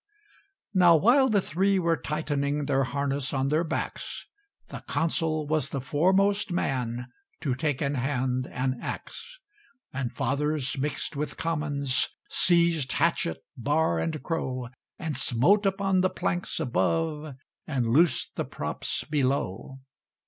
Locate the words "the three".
1.29-1.77